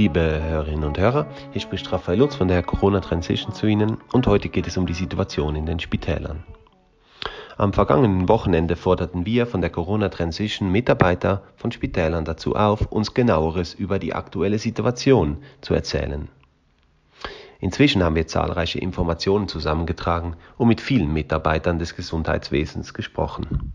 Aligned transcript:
Liebe 0.00 0.42
Hörerinnen 0.42 0.84
und 0.84 0.98
Hörer, 0.98 1.26
hier 1.52 1.60
spricht 1.60 1.92
Raphael 1.92 2.20
Lutz 2.20 2.34
von 2.34 2.48
der 2.48 2.62
Corona 2.62 3.00
Transition 3.00 3.52
zu 3.52 3.66
Ihnen 3.66 3.98
und 4.14 4.26
heute 4.26 4.48
geht 4.48 4.66
es 4.66 4.78
um 4.78 4.86
die 4.86 4.94
Situation 4.94 5.56
in 5.56 5.66
den 5.66 5.78
Spitälern. 5.78 6.42
Am 7.58 7.74
vergangenen 7.74 8.26
Wochenende 8.26 8.76
forderten 8.76 9.26
wir 9.26 9.46
von 9.46 9.60
der 9.60 9.68
Corona 9.68 10.08
Transition 10.08 10.72
Mitarbeiter 10.72 11.42
von 11.54 11.70
Spitälern 11.70 12.24
dazu 12.24 12.56
auf, 12.56 12.90
uns 12.90 13.12
genaueres 13.12 13.74
über 13.74 13.98
die 13.98 14.14
aktuelle 14.14 14.58
Situation 14.58 15.42
zu 15.60 15.74
erzählen. 15.74 16.30
Inzwischen 17.60 18.02
haben 18.02 18.16
wir 18.16 18.26
zahlreiche 18.26 18.78
Informationen 18.78 19.48
zusammengetragen 19.48 20.34
und 20.56 20.68
mit 20.68 20.80
vielen 20.80 21.12
Mitarbeitern 21.12 21.78
des 21.78 21.94
Gesundheitswesens 21.94 22.94
gesprochen. 22.94 23.74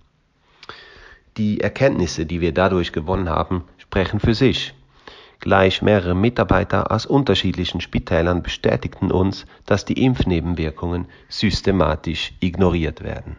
Die 1.37 1.61
Erkenntnisse, 1.61 2.25
die 2.25 2.41
wir 2.41 2.51
dadurch 2.51 2.93
gewonnen 2.93 3.29
haben, 3.29 3.65
sprechen 3.77 4.19
für 4.19 4.33
sich. 4.33 4.73
Gleich 5.45 5.83
mehrere 5.83 6.15
Mitarbeiter 6.15 6.91
aus 6.91 7.05
unterschiedlichen 7.05 7.79
Spitälern 7.79 8.41
bestätigten 8.41 9.11
uns, 9.11 9.45
dass 9.67 9.85
die 9.85 10.03
Impfnebenwirkungen 10.03 11.05
systematisch 11.29 12.33
ignoriert 12.39 13.03
werden. 13.03 13.35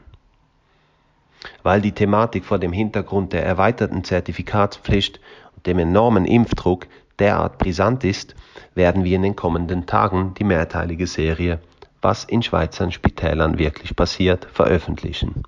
Weil 1.65 1.81
die 1.81 1.91
Thematik 1.91 2.45
vor 2.45 2.61
dem 2.61 2.73
Hintergrund 2.73 3.33
der 3.33 3.45
erweiterten 3.45 4.05
Zertifikatspflicht 4.05 5.19
und 5.57 5.67
dem 5.67 5.81
enormen 5.81 6.27
Impfdruck 6.27 6.87
derart 7.19 7.59
brisant 7.59 8.05
ist, 8.05 8.37
werden 8.77 9.03
wir 9.03 9.17
in 9.17 9.23
den 9.23 9.35
kommenden 9.35 9.87
Tagen 9.87 10.33
die 10.35 10.45
mehrteilige 10.45 11.09
Serie 11.09 11.59
Was 12.03 12.23
in 12.23 12.41
Schweizer 12.45 12.89
Spitälern 12.93 13.59
wirklich 13.59 13.97
passiert 13.97 14.47
veröffentlichen. 14.53 15.43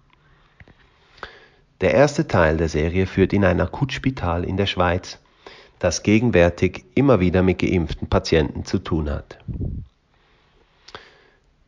Der 1.83 1.95
erste 1.95 2.27
Teil 2.27 2.57
der 2.57 2.69
Serie 2.69 3.07
führt 3.07 3.33
in 3.33 3.45
ein 3.45 3.61
Akutspital 3.61 4.43
in 4.43 4.57
der 4.57 4.67
Schweiz, 4.67 5.21
das 5.79 6.03
gegenwärtig 6.03 6.85
immer 6.95 7.21
wieder 7.21 7.43
mit 7.43 7.59
geimpften 7.59 8.09
Patienten 8.09 8.65
zu 8.65 8.79
tun 8.79 9.11
hat. 9.11 9.39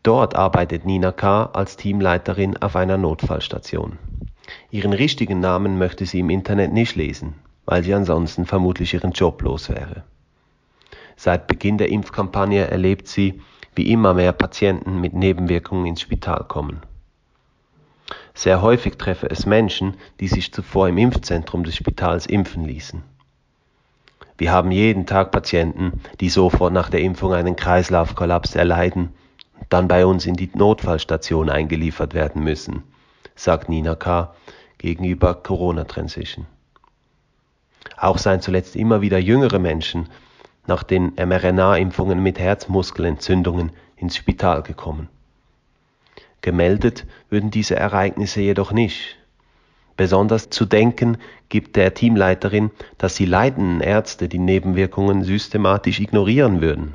Dort 0.03 0.35
arbeitet 0.35 0.87
Nina 0.87 1.13
K. 1.13 1.45
als 1.53 1.77
Teamleiterin 1.77 2.57
auf 2.57 2.75
einer 2.75 2.97
Notfallstation. 2.97 3.99
Ihren 4.71 4.93
richtigen 4.93 5.41
Namen 5.41 5.79
möchte 5.79 6.07
sie 6.07 6.21
im 6.21 6.31
Internet 6.31 6.73
nicht 6.73 6.97
lesen, 6.97 7.35
weil 7.67 7.85
sie 7.85 7.95
ansonsten 7.95 8.47
vermutlich 8.47 8.95
ihren 8.95 9.13
Job 9.13 9.43
los 9.43 9.69
wäre. 9.69 10.03
Seit 11.17 11.47
Beginn 11.47 11.77
der 11.77 11.91
Impfkampagne 11.91 12.67
erlebt 12.67 13.07
sie, 13.07 13.43
wie 13.75 13.93
immer 13.93 14.15
mehr 14.15 14.33
Patienten 14.33 15.01
mit 15.01 15.13
Nebenwirkungen 15.13 15.87
ins 15.87 16.01
Spital 16.01 16.45
kommen. 16.49 16.81
Sehr 18.35 18.63
häufig 18.63 18.97
treffe 18.97 19.29
es 19.31 19.45
Menschen, 19.45 19.95
die 20.19 20.29
sich 20.29 20.53
zuvor 20.53 20.89
im 20.89 20.99
Impfzentrum 20.99 21.63
des 21.63 21.77
Spitals 21.77 22.27
impfen 22.27 22.65
ließen. 22.65 23.03
Wir 24.41 24.53
haben 24.53 24.71
jeden 24.71 25.05
Tag 25.05 25.33
Patienten, 25.33 26.01
die 26.19 26.31
sofort 26.31 26.73
nach 26.73 26.89
der 26.89 27.01
Impfung 27.01 27.35
einen 27.35 27.57
Kreislaufkollaps 27.57 28.55
erleiden 28.55 29.13
und 29.59 29.67
dann 29.69 29.87
bei 29.87 30.07
uns 30.07 30.25
in 30.25 30.33
die 30.33 30.51
Notfallstation 30.55 31.51
eingeliefert 31.51 32.15
werden 32.15 32.43
müssen, 32.43 32.83
sagt 33.35 33.69
Nina 33.69 33.97
K. 33.97 34.35
gegenüber 34.79 35.35
Corona 35.35 35.85
Transition. 35.85 36.47
Auch 37.99 38.17
seien 38.17 38.41
zuletzt 38.41 38.77
immer 38.77 39.03
wieder 39.03 39.19
jüngere 39.19 39.59
Menschen 39.59 40.09
nach 40.67 40.85
den 40.85 41.13
mRNA-Impfungen 41.17 42.23
mit 42.23 42.39
Herzmuskelentzündungen 42.39 43.73
ins 43.97 44.17
Spital 44.17 44.63
gekommen. 44.63 45.11
Gemeldet 46.41 47.07
würden 47.29 47.51
diese 47.51 47.77
Ereignisse 47.77 48.41
jedoch 48.41 48.73
nicht. 48.73 49.20
Besonders 50.01 50.49
zu 50.49 50.65
denken 50.65 51.19
gibt 51.51 51.77
der 51.77 51.93
Teamleiterin, 51.93 52.71
dass 52.97 53.17
die 53.17 53.27
leitenden 53.27 53.83
Ärzte 53.83 54.31
die 54.31 54.39
Nebenwirkungen 54.39 55.25
systematisch 55.25 56.01
ignorieren 56.01 56.63
würden. 56.63 56.95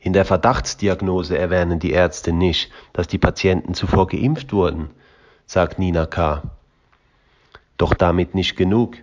In 0.00 0.14
der 0.14 0.24
Verdachtsdiagnose 0.24 1.36
erwähnen 1.36 1.78
die 1.78 1.90
Ärzte 1.90 2.32
nicht, 2.32 2.72
dass 2.94 3.06
die 3.06 3.18
Patienten 3.18 3.74
zuvor 3.74 4.06
geimpft 4.06 4.54
wurden, 4.54 4.88
sagt 5.44 5.78
Nina 5.78 6.06
K. 6.06 6.42
Doch 7.76 7.92
damit 7.92 8.34
nicht 8.34 8.56
genug. 8.56 8.96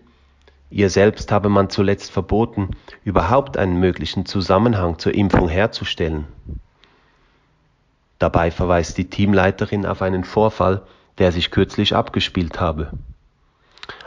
Ihr 0.71 0.89
selbst 0.89 1.31
habe 1.31 1.49
man 1.49 1.69
zuletzt 1.69 2.09
verboten, 2.09 2.71
überhaupt 3.03 3.57
einen 3.57 3.79
möglichen 3.79 4.25
Zusammenhang 4.25 4.97
zur 4.97 5.13
Impfung 5.13 5.49
herzustellen. 5.49 6.25
Dabei 8.17 8.49
verweist 8.49 8.97
die 8.97 9.07
Teamleiterin 9.07 9.85
auf 9.85 10.01
einen 10.01 10.23
Vorfall, 10.23 10.81
der 11.19 11.31
sich 11.31 11.51
kürzlich 11.51 11.95
abgespielt 11.95 12.59
habe. 12.59 12.91